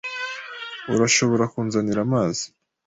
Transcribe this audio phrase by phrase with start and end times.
[0.93, 2.45] Urashobora kunzanira amazi